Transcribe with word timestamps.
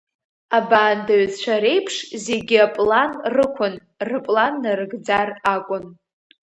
Абаандаҩцәа 0.57 1.55
реиԥш, 1.63 1.95
зегьы 2.25 2.57
аплан 2.65 3.11
рықәын, 3.33 3.75
рыплан 4.09 4.53
нарыгӡар 4.63 5.29
акәын. 5.53 5.85